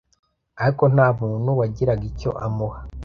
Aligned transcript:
ariko 0.63 0.83
nta 0.93 1.07
muntu 1.19 1.49
wagiraga 1.59 2.03
icyo 2.11 2.29
amuha. 2.45 2.79